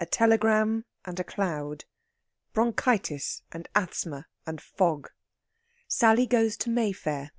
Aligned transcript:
A 0.00 0.04
TELEGRAM 0.06 0.84
AND 1.04 1.20
A 1.20 1.22
CLOUD. 1.22 1.84
BRONCHITIS 2.54 3.42
AND 3.52 3.68
ASTHMA 3.76 4.26
AND 4.44 4.60
FOG. 4.60 5.12
SALLY 5.86 6.26
GOES 6.26 6.56
TO 6.56 6.70
MAYFAIR. 6.70 7.30